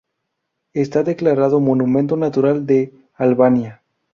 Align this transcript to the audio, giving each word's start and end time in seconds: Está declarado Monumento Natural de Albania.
Está 0.73 1.03
declarado 1.03 1.59
Monumento 1.59 2.17
Natural 2.17 2.65
de 2.65 2.91
Albania. 3.13 3.83